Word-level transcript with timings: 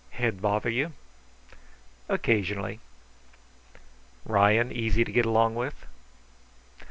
Head 0.09 0.41
bother 0.41 0.71
you?" 0.71 0.93
"Occasionally." 2.09 2.79
"Ryan 4.25 4.71
easy 4.71 5.03
to 5.03 5.11
get 5.11 5.27
along 5.27 5.53
with?" 5.53 5.85